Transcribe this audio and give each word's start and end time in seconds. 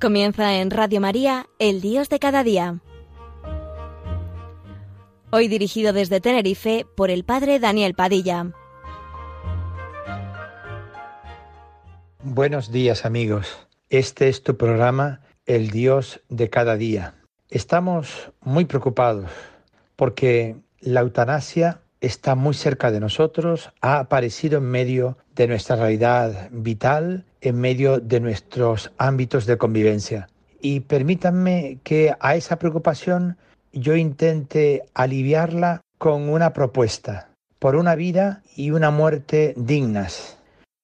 Comienza 0.00 0.54
en 0.54 0.70
Radio 0.70 1.00
María, 1.00 1.46
El 1.58 1.80
Dios 1.80 2.08
de 2.08 2.20
cada 2.20 2.44
día. 2.44 2.78
Hoy 5.32 5.48
dirigido 5.48 5.92
desde 5.92 6.20
Tenerife 6.20 6.86
por 6.96 7.10
el 7.10 7.24
Padre 7.24 7.58
Daniel 7.58 7.94
Padilla. 7.94 8.52
Buenos 12.22 12.70
días 12.70 13.04
amigos. 13.04 13.66
Este 13.90 14.28
es 14.28 14.44
tu 14.44 14.56
programa 14.56 15.22
El 15.46 15.70
Dios 15.70 16.20
de 16.28 16.48
cada 16.48 16.76
día. 16.76 17.14
Estamos 17.50 18.30
muy 18.40 18.66
preocupados 18.66 19.28
porque 19.96 20.54
la 20.78 21.00
eutanasia 21.00 21.80
está 22.00 22.34
muy 22.34 22.54
cerca 22.54 22.90
de 22.90 23.00
nosotros, 23.00 23.72
ha 23.80 23.98
aparecido 23.98 24.58
en 24.58 24.70
medio 24.70 25.18
de 25.34 25.48
nuestra 25.48 25.76
realidad 25.76 26.48
vital, 26.50 27.24
en 27.40 27.60
medio 27.60 27.98
de 27.98 28.20
nuestros 28.20 28.92
ámbitos 28.98 29.46
de 29.46 29.58
convivencia. 29.58 30.28
Y 30.60 30.80
permítanme 30.80 31.78
que 31.82 32.14
a 32.20 32.36
esa 32.36 32.58
preocupación 32.58 33.36
yo 33.72 33.96
intente 33.96 34.84
aliviarla 34.94 35.80
con 35.98 36.28
una 36.28 36.52
propuesta, 36.52 37.28
por 37.58 37.76
una 37.76 37.94
vida 37.94 38.42
y 38.56 38.70
una 38.70 38.90
muerte 38.90 39.54
dignas. 39.56 40.38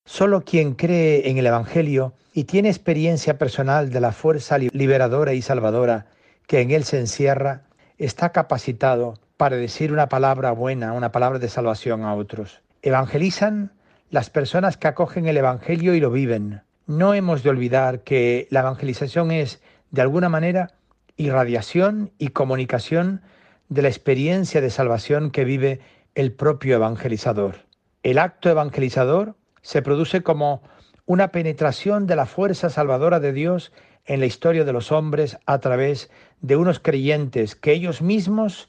Solo 0.07 0.45
quien 0.45 0.75
cree 0.75 1.31
en 1.31 1.39
el 1.39 1.47
Evangelio 1.47 2.13
y 2.33 2.45
tiene 2.45 2.69
experiencia 2.69 3.39
personal 3.39 3.91
de 3.91 4.01
la 4.01 4.13
fuerza 4.13 4.59
liberadora 4.59 5.33
y 5.33 5.43
salvadora 5.43 6.07
que 6.47 6.61
en 6.61 6.73
él 6.73 6.85
se 6.85 6.99
encierra, 6.99 7.63
está 7.97 8.33
capacitado 8.33 9.15
para 9.37 9.57
decir 9.57 9.93
una 9.93 10.09
palabra 10.09 10.53
buena, 10.53 10.93
una 10.93 11.13
palabra 11.13 11.39
de 11.39 11.49
salvación 11.49 12.05
a 12.05 12.15
otros. 12.15 12.63
Evangelizan 12.83 13.73
las 14.11 14.31
personas 14.31 14.77
que 14.77 14.89
acogen 14.89 15.27
el 15.27 15.37
Evangelio 15.37 15.95
y 15.95 16.01
lo 16.01 16.11
viven. 16.11 16.63
No 16.87 17.15
hemos 17.15 17.43
de 17.43 17.51
olvidar 17.51 18.01
que 18.01 18.47
la 18.51 18.61
evangelización 18.61 19.31
es, 19.31 19.61
de 19.91 20.03
alguna 20.03 20.29
manera, 20.29 20.73
irradiación 21.17 22.13
y 22.19 22.29
comunicación 22.29 23.23
de 23.69 23.83
la 23.83 23.89
experiencia 23.89 24.61
de 24.61 24.71
salvación 24.71 25.31
que 25.31 25.45
vive 25.45 25.81
el 26.15 26.33
propio 26.33 26.77
evangelizador. 26.77 27.57
El 28.03 28.19
acto 28.19 28.51
evangelizador 28.51 29.35
se 29.63 29.83
produce 29.83 30.23
como 30.23 30.63
una 31.07 31.29
penetración 31.29 32.07
de 32.07 32.17
la 32.17 32.27
fuerza 32.27 32.71
salvadora 32.71 33.19
de 33.21 33.33
Dios 33.33 33.73
en 34.05 34.21
la 34.21 34.27
historia 34.27 34.65
de 34.65 34.73
los 34.73 34.93
hombres 34.93 35.39
a 35.47 35.59
través 35.59 36.11
de 36.41 36.57
unos 36.57 36.79
creyentes 36.79 37.57
que 37.57 37.73
ellos 37.73 38.03
mismos 38.03 38.69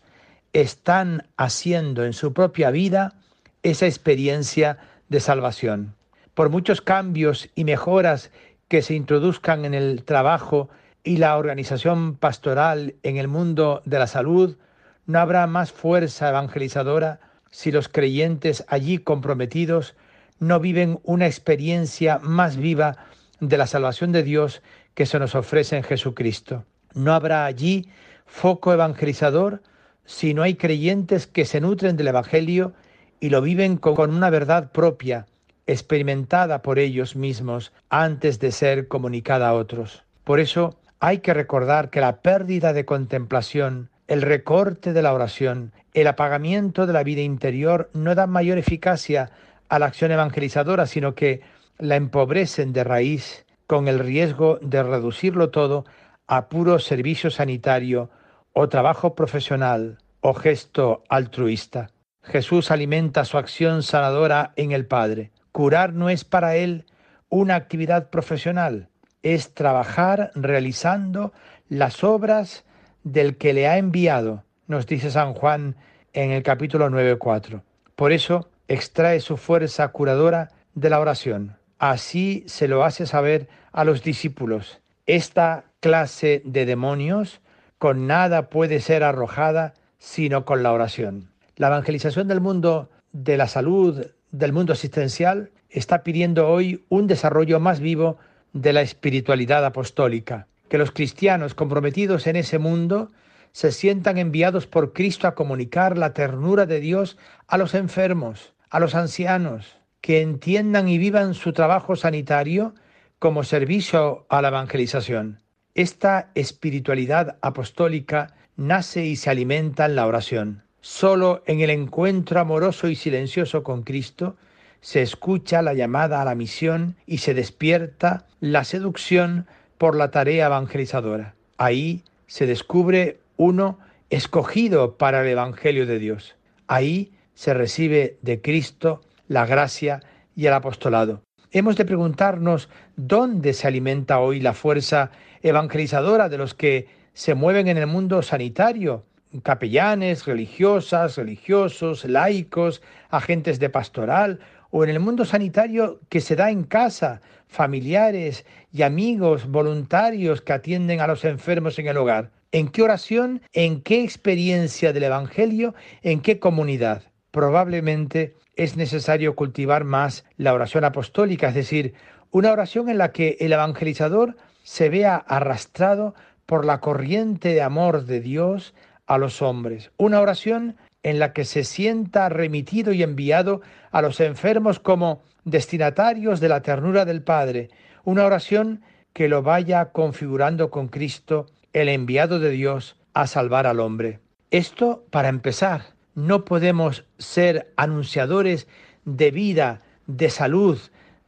están 0.56 1.28
haciendo 1.36 2.06
en 2.06 2.14
su 2.14 2.32
propia 2.32 2.72
vida 2.72 3.16
esa 3.62 3.88
experiencia 3.88 4.78
de 5.10 5.20
salvación. 5.20 5.96
Por 6.34 6.50
muchos 6.50 6.80
cambios 6.82 7.50
y 7.56 7.66
mejoras 7.66 8.32
que 8.70 8.82
se 8.82 8.94
introduzcan 8.94 9.66
en 9.66 9.74
el 9.74 10.06
trabajo 10.06 10.70
y 11.04 11.18
la 11.18 11.38
organización 11.38 12.16
pastoral 12.16 12.96
en 13.04 13.18
el 13.18 13.28
mundo 13.28 13.82
de 13.84 14.00
la 14.00 14.08
salud, 14.08 14.58
no 15.06 15.20
habrá 15.20 15.46
más 15.46 15.74
fuerza 15.74 16.30
evangelizadora 16.30 17.20
si 17.52 17.72
los 17.72 17.90
creyentes 17.90 18.64
allí 18.70 19.00
comprometidos 19.00 19.96
no 20.40 20.62
viven 20.62 21.00
una 21.04 21.28
experiencia 21.28 22.18
más 22.20 22.56
viva 22.56 22.96
de 23.42 23.58
la 23.58 23.68
salvación 23.68 24.14
de 24.14 24.24
Dios 24.24 24.62
que 24.94 25.06
se 25.06 25.20
nos 25.20 25.36
ofrece 25.36 25.76
en 25.76 25.84
Jesucristo. 25.84 26.64
No 26.94 27.14
habrá 27.14 27.46
allí 27.46 27.90
foco 28.26 28.72
evangelizador 28.72 29.62
si 30.06 30.34
no 30.34 30.44
hay 30.44 30.56
creyentes 30.56 31.28
que 31.28 31.46
se 31.46 31.62
nutren 31.62 31.98
del 31.98 32.08
Evangelio 32.08 32.74
y 33.20 33.30
lo 33.30 33.42
viven 33.42 33.78
con 33.78 34.14
una 34.14 34.30
verdad 34.30 34.72
propia, 34.72 35.26
experimentada 35.68 36.62
por 36.62 36.80
ellos 36.80 37.16
mismos 37.16 37.74
antes 37.90 38.40
de 38.40 38.52
ser 38.52 38.88
comunicada 38.88 39.50
a 39.50 39.54
otros. 39.54 40.04
Por 40.24 40.40
eso 40.40 40.78
hay 41.00 41.20
que 41.20 41.34
recordar 41.34 41.90
que 41.90 42.02
la 42.02 42.22
pérdida 42.22 42.74
de 42.74 42.86
contemplación, 42.86 43.90
el 44.08 44.22
recorte 44.22 44.94
de 44.94 45.02
la 45.02 45.14
oración, 45.14 45.72
el 45.94 46.08
apagamiento 46.08 46.86
de 46.86 46.94
la 46.94 47.04
vida 47.04 47.22
interior 47.22 47.90
no 47.94 48.16
dan 48.16 48.30
mayor 48.30 48.58
eficacia 48.58 49.32
a 49.70 49.80
la 49.80 49.88
acción 49.88 50.12
evangelizadora, 50.12 50.86
sino 50.86 51.16
que 51.16 51.42
la 51.80 51.96
empobrecen 51.96 52.74
de 52.74 52.84
raíz 52.84 53.46
con 53.68 53.88
el 53.88 54.00
riesgo 54.00 54.60
de 54.62 54.84
reducirlo 54.84 55.50
todo 55.50 55.86
a 56.28 56.48
puro 56.48 56.80
servicio 56.80 57.32
sanitario 57.32 58.10
o 58.58 58.70
trabajo 58.70 59.16
profesional 59.16 59.98
o 60.22 60.34
gesto 60.34 61.04
altruista. 61.10 61.92
Jesús 62.24 62.72
alimenta 62.72 63.26
su 63.26 63.38
acción 63.38 63.84
sanadora 63.84 64.54
en 64.56 64.72
el 64.72 64.88
Padre. 64.88 65.32
Curar 65.52 65.94
no 65.94 66.10
es 66.10 66.24
para 66.24 66.56
él 66.56 66.86
una 67.30 67.56
actividad 67.56 68.10
profesional, 68.10 68.88
es 69.24 69.54
trabajar 69.54 70.32
realizando 70.36 71.34
las 71.68 72.04
obras 72.04 72.64
del 73.04 73.38
que 73.38 73.54
le 73.54 73.68
ha 73.68 73.78
enviado, 73.78 74.44
nos 74.68 74.88
dice 74.88 75.12
San 75.12 75.34
Juan 75.34 75.76
en 76.14 76.32
el 76.32 76.42
capítulo 76.42 76.90
9.4. 76.90 77.62
Por 77.96 78.14
eso 78.14 78.50
extrae 78.70 79.20
su 79.20 79.36
fuerza 79.36 79.90
curadora 79.90 80.50
de 80.74 80.90
la 80.90 81.02
oración. 81.02 81.58
Así 81.78 82.46
se 82.48 82.70
lo 82.70 82.86
hace 82.86 83.06
saber 83.06 83.50
a 83.74 83.84
los 83.84 84.02
discípulos. 84.02 84.80
Esta 85.06 85.66
clase 85.82 86.42
de 86.46 86.66
demonios 86.66 87.42
con 87.86 88.08
nada 88.08 88.50
puede 88.50 88.80
ser 88.80 89.04
arrojada 89.04 89.76
sino 90.00 90.44
con 90.44 90.64
la 90.64 90.74
oración. 90.74 91.30
La 91.56 91.68
evangelización 91.68 92.28
del 92.28 92.42
mundo 92.42 92.90
de 93.12 93.38
la 93.38 93.48
salud, 93.48 94.08
del 94.32 94.54
mundo 94.54 94.74
asistencial, 94.74 95.52
está 95.70 96.02
pidiendo 96.02 96.50
hoy 96.50 96.84
un 96.90 97.06
desarrollo 97.06 97.60
más 97.60 97.80
vivo 97.80 98.18
de 98.54 98.74
la 98.74 98.82
espiritualidad 98.82 99.64
apostólica, 99.64 100.48
que 100.68 100.80
los 100.80 100.90
cristianos 100.90 101.54
comprometidos 101.54 102.26
en 102.26 102.38
ese 102.38 102.58
mundo 102.58 103.12
se 103.52 103.72
sientan 103.72 104.18
enviados 104.18 104.66
por 104.66 104.92
Cristo 104.92 105.28
a 105.28 105.36
comunicar 105.36 105.96
la 105.96 106.12
ternura 106.12 106.66
de 106.66 106.80
Dios 106.80 107.20
a 107.46 107.60
los 107.60 107.76
enfermos, 107.76 108.56
a 108.72 108.80
los 108.80 108.96
ancianos, 108.96 109.78
que 110.02 110.24
entiendan 110.24 110.88
y 110.88 110.98
vivan 110.98 111.36
su 111.36 111.54
trabajo 111.54 111.96
sanitario 111.96 112.74
como 113.20 113.44
servicio 113.44 114.26
a 114.30 114.42
la 114.42 114.48
evangelización. 114.48 115.45
Esta 115.76 116.32
espiritualidad 116.36 117.36
apostólica 117.42 118.34
nace 118.56 119.06
y 119.06 119.18
se 119.18 119.30
alimenta 119.30 119.86
en 119.86 119.98
la 119.98 120.08
oración. 120.08 120.64
Solo 120.80 121.44
en 121.48 121.60
el 121.60 121.70
encuentro 121.70 122.40
amoroso 122.40 122.88
y 122.88 122.96
silencioso 122.96 123.62
con 123.62 123.84
Cristo 123.84 124.38
se 124.80 125.02
escucha 125.02 125.62
la 125.62 125.74
llamada 125.74 126.22
a 126.22 126.26
la 126.26 126.34
misión 126.34 126.96
y 127.06 127.18
se 127.18 127.34
despierta 127.34 128.26
la 128.40 128.64
seducción 128.64 129.48
por 129.78 129.98
la 129.98 130.12
tarea 130.12 130.46
evangelizadora. 130.46 131.36
Ahí 131.58 132.06
se 132.28 132.46
descubre 132.46 133.20
uno 133.36 133.78
escogido 134.10 134.96
para 134.96 135.24
el 135.24 135.28
Evangelio 135.28 135.86
de 135.86 136.00
Dios. 136.00 136.36
Ahí 136.68 137.12
se 137.34 137.54
recibe 137.54 138.18
de 138.22 138.40
Cristo 138.40 139.02
la 139.28 139.46
gracia 139.46 140.02
y 140.38 140.46
el 140.46 140.54
apostolado. 140.54 141.22
Hemos 141.52 141.76
de 141.76 141.86
preguntarnos 141.86 142.70
dónde 142.96 143.54
se 143.54 143.68
alimenta 143.68 144.20
hoy 144.20 144.40
la 144.40 144.54
fuerza 144.54 145.12
evangelizadora 145.50 146.28
de 146.28 146.40
los 146.40 146.56
que 146.56 146.88
se 147.14 147.36
mueven 147.36 147.68
en 147.68 147.78
el 147.78 147.86
mundo 147.86 148.24
sanitario, 148.24 149.06
capellanes, 149.44 150.26
religiosas, 150.26 151.18
religiosos, 151.18 152.04
laicos, 152.06 152.82
agentes 153.10 153.60
de 153.60 153.70
pastoral, 153.70 154.40
o 154.72 154.84
en 154.84 154.90
el 154.90 155.00
mundo 155.00 155.24
sanitario 155.24 156.00
que 156.10 156.20
se 156.20 156.36
da 156.36 156.50
en 156.50 156.64
casa, 156.64 157.22
familiares 157.48 158.46
y 158.74 158.82
amigos 158.82 159.48
voluntarios 159.48 160.42
que 160.42 160.54
atienden 160.54 161.00
a 161.00 161.08
los 161.08 161.24
enfermos 161.24 161.78
en 161.78 161.88
el 161.88 161.98
hogar. 161.98 162.32
¿En 162.52 162.70
qué 162.70 162.82
oración? 162.82 163.42
¿En 163.54 163.82
qué 163.82 164.04
experiencia 164.04 164.94
del 164.94 165.04
Evangelio? 165.04 165.76
¿En 166.02 166.22
qué 166.22 166.40
comunidad? 166.40 167.04
Probablemente 167.30 168.34
es 168.56 168.78
necesario 168.78 169.36
cultivar 169.36 169.84
más 169.84 170.26
la 170.38 170.54
oración 170.54 170.86
apostólica, 170.86 171.50
es 171.50 171.56
decir, 171.56 171.94
una 172.32 172.52
oración 172.52 172.90
en 172.90 172.98
la 172.98 173.12
que 173.12 173.38
el 173.40 173.54
evangelizador 173.54 174.36
se 174.66 174.90
vea 174.90 175.16
arrastrado 175.16 176.16
por 176.48 176.66
la 176.66 176.80
corriente 176.80 177.50
de 177.50 177.62
amor 177.62 178.06
de 178.06 178.20
Dios 178.20 178.74
a 179.06 179.20
los 179.20 179.44
hombres. 179.44 179.92
Una 179.98 180.20
oración 180.20 180.76
en 181.04 181.20
la 181.20 181.34
que 181.34 181.46
se 181.46 181.64
sienta 181.64 182.30
remitido 182.30 182.92
y 182.92 183.04
enviado 183.04 183.62
a 183.92 184.02
los 184.02 184.20
enfermos 184.20 184.80
como 184.80 185.22
destinatarios 185.44 186.40
de 186.40 186.50
la 186.50 186.62
ternura 186.62 187.06
del 187.06 187.22
Padre. 187.22 187.70
Una 188.04 188.26
oración 188.26 188.82
que 189.14 189.30
lo 189.30 189.44
vaya 189.44 189.92
configurando 189.92 190.72
con 190.72 190.88
Cristo, 190.88 191.46
el 191.72 191.88
enviado 191.88 192.40
de 192.40 192.50
Dios 192.50 192.98
a 193.14 193.28
salvar 193.28 193.68
al 193.68 193.80
hombre. 193.80 194.20
Esto 194.50 195.06
para 195.12 195.30
empezar 195.30 195.94
no 196.16 196.44
podemos 196.44 197.06
ser 197.20 197.72
anunciadores 197.76 198.68
de 199.04 199.30
vida, 199.30 199.82
de 200.08 200.32
salud, 200.32 200.80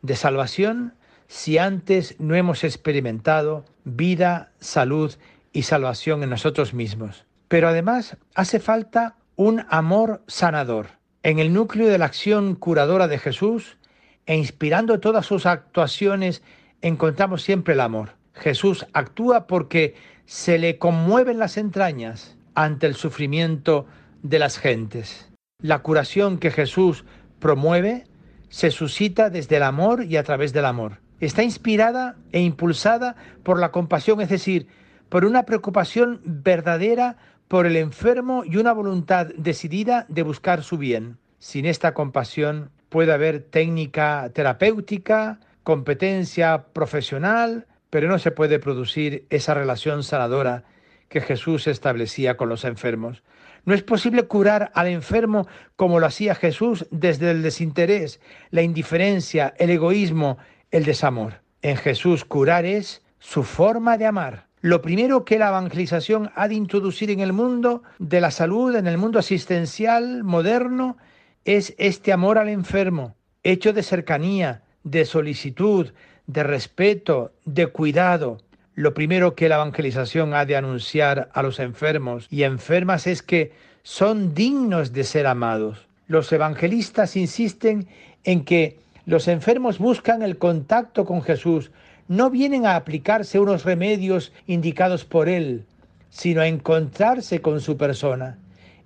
de 0.02 0.16
salvación, 0.16 0.94
si 1.28 1.58
antes 1.58 2.16
no 2.20 2.36
hemos 2.36 2.64
experimentado 2.64 3.66
vida, 3.84 4.52
salud 4.60 5.14
y 5.54 5.64
salvación 5.64 6.24
en 6.24 6.30
nosotros 6.30 6.74
mismos. 6.74 7.26
Pero 7.48 7.68
además 7.68 8.18
hace 8.36 8.60
falta 8.60 9.16
un 9.36 9.66
amor 9.70 10.24
sanador. 10.28 10.88
En 11.24 11.40
el 11.40 11.54
núcleo 11.54 11.88
de 11.88 11.98
la 11.98 12.06
acción 12.06 12.56
curadora 12.56 13.08
de 13.08 13.20
Jesús 13.20 13.78
e 14.26 14.36
inspirando 14.36 15.00
todas 15.00 15.26
sus 15.26 15.46
actuaciones 15.46 16.42
encontramos 16.82 17.42
siempre 17.42 17.74
el 17.74 17.82
amor. 17.82 18.16
Jesús 18.34 18.86
actúa 18.94 19.48
porque 19.48 19.96
se 20.26 20.58
le 20.58 20.78
conmueven 20.78 21.40
las 21.40 21.58
entrañas 21.58 22.38
ante 22.54 22.88
el 22.88 22.96
sufrimiento 22.96 23.88
de 24.22 24.40
las 24.40 24.58
gentes. 24.58 25.30
La 25.62 25.80
curación 25.80 26.38
que 26.38 26.52
Jesús 26.52 27.06
promueve 27.40 28.06
se 28.50 28.72
suscita 28.72 29.30
desde 29.30 29.58
el 29.58 29.64
amor 29.64 30.04
y 30.04 30.18
a 30.18 30.24
través 30.24 30.54
del 30.54 30.66
amor. 30.66 31.00
Está 31.20 31.44
inspirada 31.44 32.16
e 32.32 32.42
impulsada 32.42 33.16
por 33.44 33.60
la 33.60 33.72
compasión, 33.72 34.22
es 34.22 34.30
decir, 34.30 34.68
por 35.10 35.26
una 35.26 35.44
preocupación 35.44 36.22
verdadera 36.24 37.18
por 37.48 37.66
el 37.66 37.76
enfermo 37.76 38.44
y 38.46 38.58
una 38.58 38.74
voluntad 38.74 39.28
decidida 39.38 40.06
de 40.10 40.24
buscar 40.24 40.64
su 40.64 40.78
bien. 40.78 41.18
Sin 41.40 41.66
esta 41.66 41.94
compasión 41.94 42.72
puede 42.90 43.14
haber 43.14 43.42
técnica 43.42 44.30
terapéutica, 44.34 45.40
competencia 45.64 46.66
profesional, 46.74 47.68
pero 47.90 48.08
no 48.10 48.20
se 48.20 48.32
puede 48.32 48.60
producir 48.60 49.26
esa 49.30 49.54
relación 49.54 50.04
sanadora 50.04 50.64
que 51.10 51.22
Jesús 51.22 51.68
establecía 51.68 52.38
con 52.38 52.50
los 52.50 52.66
enfermos. 52.66 53.24
No 53.66 53.74
es 53.74 53.84
posible 53.84 54.24
curar 54.24 54.72
al 54.76 54.88
enfermo 54.88 55.48
como 55.76 56.00
lo 56.00 56.06
hacía 56.06 56.36
Jesús 56.36 56.86
desde 56.92 57.32
el 57.32 57.42
desinterés, 57.42 58.22
la 58.50 58.62
indiferencia, 58.62 59.54
el 59.58 59.70
egoísmo, 59.70 60.38
el 60.72 60.84
desamor. 60.86 61.42
En 61.62 61.78
Jesús 61.78 62.26
curar 62.26 62.66
es 62.66 63.02
su 63.20 63.44
forma 63.44 63.98
de 63.98 64.06
amar. 64.06 64.48
Lo 64.62 64.82
primero 64.82 65.24
que 65.24 65.38
la 65.38 65.50
evangelización 65.50 66.32
ha 66.36 66.48
de 66.48 66.56
introducir 66.56 67.12
en 67.12 67.20
el 67.20 67.34
mundo 67.34 67.84
de 68.00 68.22
la 68.22 68.32
salud, 68.32 68.76
en 68.76 68.88
el 68.88 68.98
mundo 68.98 69.20
asistencial 69.20 70.24
moderno, 70.24 70.98
es 71.46 71.76
este 71.78 72.12
amor 72.12 72.38
al 72.38 72.50
enfermo, 72.50 73.16
hecho 73.44 73.72
de 73.72 73.84
cercanía, 73.84 74.64
de 74.84 75.06
solicitud, 75.06 75.94
de 76.26 76.44
respeto, 76.44 77.32
de 77.46 77.68
cuidado. 77.68 78.42
Lo 78.76 78.94
primero 78.94 79.36
que 79.36 79.48
la 79.48 79.56
evangelización 79.56 80.34
ha 80.34 80.46
de 80.46 80.58
anunciar 80.58 81.30
a 81.34 81.42
los 81.42 81.60
enfermos 81.60 82.28
y 82.30 82.44
enfermas 82.44 83.08
es 83.08 83.22
que 83.22 83.54
son 83.84 84.34
dignos 84.34 84.92
de 84.92 85.04
ser 85.04 85.28
amados. 85.28 85.88
Los 86.08 86.32
evangelistas 86.34 87.16
insisten 87.16 87.88
en 88.24 88.44
que 88.44 88.80
los 89.08 89.30
enfermos 89.30 89.80
buscan 89.80 90.22
el 90.22 90.38
contacto 90.38 91.06
con 91.06 91.22
Jesús, 91.22 91.72
no 92.10 92.30
vienen 92.30 92.66
a 92.66 92.76
aplicarse 92.76 93.40
unos 93.40 93.64
remedios 93.64 94.34
indicados 94.48 95.06
por 95.06 95.30
Él, 95.30 95.66
sino 96.10 96.42
a 96.42 96.48
encontrarse 96.48 97.42
con 97.42 97.62
su 97.62 97.78
persona. 97.78 98.38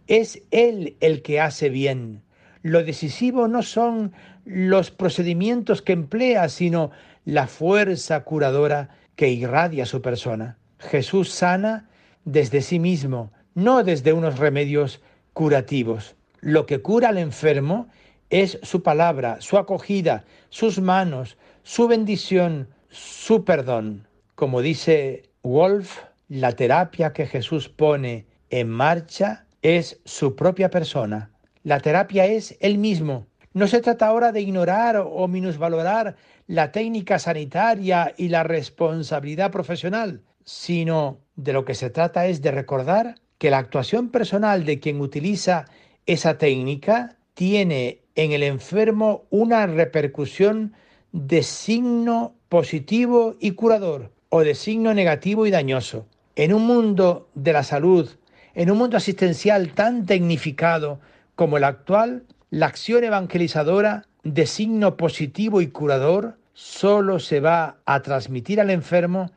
Es 0.06 0.44
Él 0.52 0.96
el 1.00 1.24
que 1.24 1.42
hace 1.42 1.70
bien. 1.70 2.22
Lo 2.62 2.84
decisivo 2.84 3.48
no 3.48 3.64
son 3.64 4.14
los 4.46 4.92
procedimientos 4.92 5.82
que 5.82 5.94
emplea, 5.94 6.50
sino 6.50 6.92
la 7.26 7.48
fuerza 7.48 8.24
curadora 8.24 8.90
que 9.16 9.30
irradia 9.30 9.88
su 9.88 10.04
persona. 10.04 10.60
Jesús 10.78 11.32
sana 11.32 11.90
desde 12.26 12.62
sí 12.62 12.78
mismo, 12.78 13.32
no 13.56 13.84
desde 13.84 14.14
unos 14.14 14.38
remedios 14.38 15.02
curativos. 15.34 16.16
Lo 16.42 16.68
que 16.68 16.80
cura 16.80 17.10
al 17.10 17.18
enfermo 17.18 17.90
es 18.32 18.58
su 18.64 18.82
palabra, 18.82 19.40
su 19.42 19.58
acogida, 19.58 20.24
sus 20.50 20.80
manos, 20.80 21.38
su 21.64 21.88
bendición, 21.88 22.70
su 22.90 23.44
perdón. 23.46 24.08
Como 24.36 24.62
dice 24.62 25.30
Wolf, 25.44 26.00
la 26.30 26.54
terapia 26.54 27.14
que 27.14 27.28
Jesús 27.28 27.70
pone 27.70 28.26
en 28.50 28.70
marcha 28.70 29.46
es 29.62 30.00
su 30.06 30.36
propia 30.36 30.70
persona. 30.70 31.30
La 31.64 31.82
terapia 31.82 32.26
es 32.26 32.58
Él 32.62 32.78
mismo. 32.78 33.28
No 33.54 33.68
se 33.68 33.82
trata 33.82 34.08
ahora 34.08 34.32
de 34.32 34.42
ignorar 34.42 34.96
o 35.06 35.28
minusvalorar 35.28 36.16
la 36.48 36.72
técnica 36.72 37.20
sanitaria 37.20 38.14
y 38.18 38.30
la 38.30 38.44
responsabilidad 38.44 39.52
profesional, 39.52 40.22
sino 40.46 41.20
de 41.36 41.52
lo 41.52 41.66
que 41.66 41.76
se 41.76 41.90
trata 41.90 42.28
es 42.28 42.42
de 42.42 42.52
recordar 42.52 43.16
que 43.38 43.52
la 43.52 43.58
actuación 43.58 44.10
personal 44.10 44.64
de 44.66 44.80
quien 44.80 45.02
utiliza 45.02 45.66
esa 46.06 46.38
técnica 46.38 47.18
tiene 47.34 48.01
en 48.16 48.32
el 48.32 48.44
enfermo 48.44 49.26
una 49.30 49.68
repercusión 49.68 50.74
de 51.12 51.44
signo 51.44 52.36
positivo 52.50 53.36
y 53.40 53.52
curador 53.52 54.12
o 54.30 54.44
de 54.44 54.56
signo 54.56 54.94
negativo 54.94 55.46
y 55.46 55.52
dañoso. 55.52 56.08
En 56.36 56.54
un 56.54 56.66
mundo 56.66 57.30
de 57.36 57.54
la 57.54 57.64
salud, 57.64 58.10
en 58.56 58.72
un 58.72 58.78
mundo 58.78 58.98
asistencial 58.98 59.74
tan 59.74 60.06
tecnificado 60.06 61.00
como 61.36 61.58
el 61.58 61.64
actual, 61.64 62.24
la 62.50 62.68
acción 62.68 63.04
evangelizadora 63.04 64.06
de 64.24 64.46
signo 64.46 64.98
positivo 64.98 65.62
y 65.62 65.68
curador 65.68 66.38
solo 66.54 67.20
se 67.20 67.40
va 67.40 67.78
a 67.86 68.02
transmitir 68.02 68.62
al 68.62 68.70
enfermo 68.70 69.32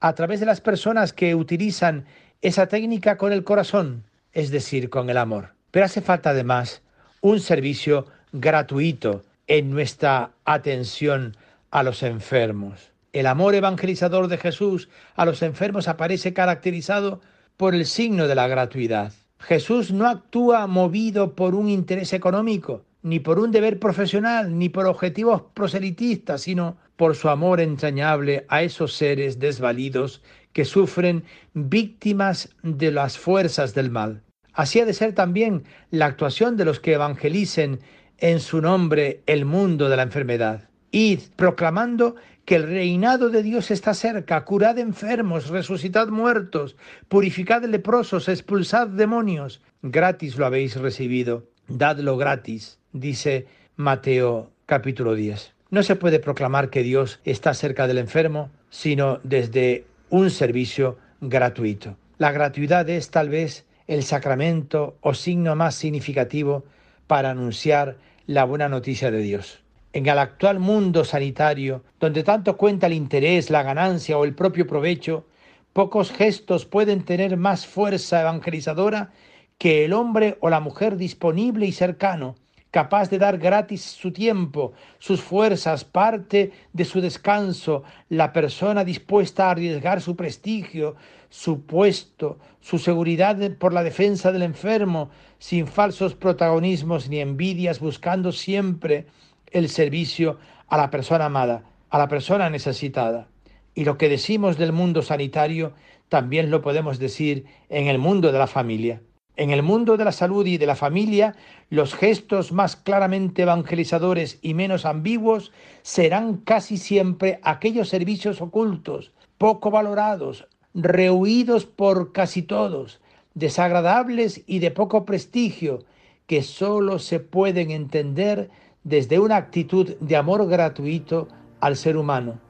a 0.00 0.14
través 0.14 0.40
de 0.40 0.46
las 0.46 0.60
personas 0.60 1.12
que 1.12 1.34
utilizan 1.34 2.06
esa 2.40 2.66
técnica 2.66 3.18
con 3.18 3.32
el 3.32 3.44
corazón, 3.44 4.04
es 4.32 4.50
decir, 4.50 4.88
con 4.88 5.10
el 5.10 5.18
amor. 5.18 5.54
Pero 5.70 5.84
hace 5.84 6.00
falta 6.00 6.30
además 6.30 6.82
un 7.20 7.40
servicio 7.40 8.06
gratuito 8.32 9.22
en 9.46 9.70
nuestra 9.70 10.30
atención 10.44 11.36
a 11.70 11.82
los 11.82 12.02
enfermos. 12.02 12.92
El 13.12 13.26
amor 13.26 13.54
evangelizador 13.54 14.28
de 14.28 14.38
Jesús 14.38 14.88
a 15.16 15.24
los 15.24 15.42
enfermos 15.42 15.88
aparece 15.88 16.32
caracterizado 16.32 17.20
por 17.56 17.74
el 17.74 17.86
signo 17.86 18.28
de 18.28 18.34
la 18.34 18.46
gratuidad. 18.46 19.12
Jesús 19.40 19.90
no 19.90 20.06
actúa 20.06 20.66
movido 20.66 21.34
por 21.34 21.54
un 21.54 21.68
interés 21.68 22.12
económico, 22.12 22.84
ni 23.02 23.18
por 23.18 23.38
un 23.38 23.50
deber 23.50 23.78
profesional, 23.80 24.56
ni 24.58 24.68
por 24.68 24.86
objetivos 24.86 25.42
proselitistas, 25.54 26.42
sino 26.42 26.76
por 26.96 27.16
su 27.16 27.28
amor 27.28 27.60
entrañable 27.60 28.44
a 28.48 28.62
esos 28.62 28.94
seres 28.94 29.38
desvalidos 29.38 30.22
que 30.52 30.64
sufren 30.64 31.24
víctimas 31.54 32.50
de 32.62 32.92
las 32.92 33.18
fuerzas 33.18 33.74
del 33.74 33.90
mal. 33.90 34.22
Así 34.52 34.80
ha 34.80 34.84
de 34.84 34.92
ser 34.92 35.14
también 35.14 35.64
la 35.90 36.06
actuación 36.06 36.56
de 36.56 36.64
los 36.64 36.80
que 36.80 36.92
evangelicen 36.92 37.80
en 38.20 38.40
su 38.40 38.60
nombre 38.60 39.22
el 39.26 39.44
mundo 39.44 39.88
de 39.88 39.96
la 39.96 40.02
enfermedad. 40.02 40.68
Id 40.92 41.20
proclamando 41.36 42.16
que 42.44 42.56
el 42.56 42.64
reinado 42.64 43.30
de 43.30 43.42
Dios 43.42 43.70
está 43.70 43.94
cerca, 43.94 44.44
curad 44.44 44.78
enfermos, 44.78 45.48
resucitad 45.48 46.08
muertos, 46.08 46.76
purificad 47.08 47.62
leprosos, 47.64 48.28
expulsad 48.28 48.88
demonios. 48.88 49.62
Gratis 49.82 50.36
lo 50.36 50.46
habéis 50.46 50.76
recibido, 50.76 51.48
dadlo 51.68 52.16
gratis, 52.16 52.78
dice 52.92 53.46
Mateo 53.76 54.50
capítulo 54.66 55.14
10. 55.14 55.54
No 55.70 55.82
se 55.82 55.96
puede 55.96 56.18
proclamar 56.18 56.70
que 56.70 56.82
Dios 56.82 57.20
está 57.24 57.54
cerca 57.54 57.86
del 57.86 57.98
enfermo, 57.98 58.50
sino 58.70 59.20
desde 59.22 59.84
un 60.08 60.30
servicio 60.30 60.98
gratuito. 61.20 61.96
La 62.18 62.32
gratuidad 62.32 62.88
es 62.90 63.10
tal 63.10 63.28
vez 63.28 63.64
el 63.86 64.02
sacramento 64.02 64.96
o 65.00 65.14
signo 65.14 65.54
más 65.54 65.76
significativo 65.76 66.64
para 67.06 67.30
anunciar 67.30 67.96
la 68.30 68.44
buena 68.44 68.68
noticia 68.68 69.10
de 69.10 69.22
Dios. 69.22 69.58
En 69.92 70.06
el 70.06 70.16
actual 70.16 70.60
mundo 70.60 71.04
sanitario, 71.04 71.82
donde 71.98 72.22
tanto 72.22 72.56
cuenta 72.56 72.86
el 72.86 72.92
interés, 72.92 73.50
la 73.50 73.64
ganancia 73.64 74.16
o 74.16 74.24
el 74.24 74.36
propio 74.36 74.68
provecho, 74.68 75.26
pocos 75.72 76.12
gestos 76.12 76.64
pueden 76.64 77.04
tener 77.04 77.36
más 77.36 77.66
fuerza 77.66 78.20
evangelizadora 78.20 79.10
que 79.58 79.84
el 79.84 79.92
hombre 79.92 80.38
o 80.38 80.48
la 80.48 80.60
mujer 80.60 80.96
disponible 80.96 81.66
y 81.66 81.72
cercano, 81.72 82.36
capaz 82.70 83.10
de 83.10 83.18
dar 83.18 83.38
gratis 83.38 83.82
su 83.82 84.12
tiempo, 84.12 84.72
sus 84.98 85.20
fuerzas, 85.20 85.84
parte 85.84 86.52
de 86.72 86.84
su 86.84 87.00
descanso, 87.00 87.82
la 88.08 88.32
persona 88.32 88.84
dispuesta 88.84 89.46
a 89.46 89.50
arriesgar 89.52 90.00
su 90.00 90.16
prestigio, 90.16 90.96
su 91.28 91.62
puesto, 91.62 92.38
su 92.60 92.78
seguridad 92.78 93.36
por 93.58 93.72
la 93.72 93.82
defensa 93.82 94.32
del 94.32 94.42
enfermo, 94.42 95.10
sin 95.38 95.66
falsos 95.66 96.14
protagonismos 96.14 97.08
ni 97.08 97.20
envidias, 97.20 97.80
buscando 97.80 98.32
siempre 98.32 99.06
el 99.50 99.68
servicio 99.68 100.38
a 100.68 100.76
la 100.76 100.90
persona 100.90 101.26
amada, 101.26 101.64
a 101.90 101.98
la 101.98 102.08
persona 102.08 102.50
necesitada. 102.50 103.28
Y 103.74 103.84
lo 103.84 103.98
que 103.98 104.08
decimos 104.08 104.58
del 104.58 104.72
mundo 104.72 105.02
sanitario 105.02 105.72
también 106.08 106.50
lo 106.50 106.60
podemos 106.60 106.98
decir 106.98 107.46
en 107.68 107.86
el 107.86 107.98
mundo 107.98 108.32
de 108.32 108.38
la 108.38 108.46
familia. 108.46 109.00
En 109.36 109.50
el 109.50 109.62
mundo 109.62 109.96
de 109.96 110.04
la 110.04 110.12
salud 110.12 110.44
y 110.46 110.58
de 110.58 110.66
la 110.66 110.76
familia, 110.76 111.34
los 111.70 111.94
gestos 111.94 112.52
más 112.52 112.76
claramente 112.76 113.42
evangelizadores 113.42 114.38
y 114.42 114.54
menos 114.54 114.84
ambiguos 114.84 115.52
serán 115.82 116.36
casi 116.38 116.76
siempre 116.76 117.40
aquellos 117.42 117.88
servicios 117.88 118.40
ocultos, 118.40 119.12
poco 119.38 119.70
valorados, 119.70 120.46
rehuidos 120.74 121.64
por 121.64 122.12
casi 122.12 122.42
todos, 122.42 123.00
desagradables 123.34 124.42
y 124.46 124.58
de 124.58 124.70
poco 124.70 125.04
prestigio, 125.04 125.84
que 126.26 126.42
sólo 126.42 126.98
se 126.98 127.20
pueden 127.20 127.70
entender 127.70 128.50
desde 128.84 129.18
una 129.18 129.36
actitud 129.36 129.96
de 130.00 130.16
amor 130.16 130.46
gratuito 130.48 131.28
al 131.60 131.76
ser 131.76 131.96
humano. 131.96 132.40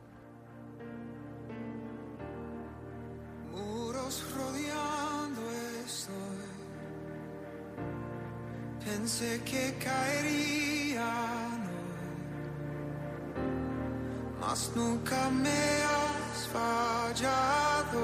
Nunca 14.74 15.30
me 15.30 15.60
has 15.92 16.46
fallado, 16.52 18.00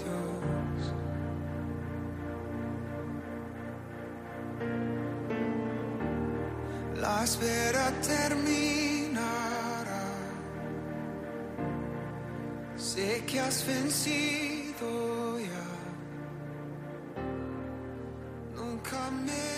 Dios. 0.00 0.94
La 7.00 7.24
espera 7.24 7.92
terminará. 8.02 9.18
Sé 12.76 13.24
que 13.26 13.40
has 13.40 13.64
vencido 13.66 15.38
ya. 15.38 15.68
Nunca 18.56 19.10
me 19.10 19.57